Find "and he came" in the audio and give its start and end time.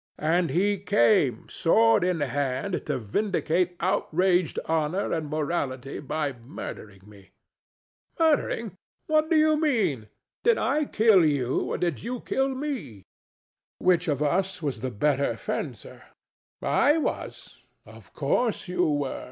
0.17-1.47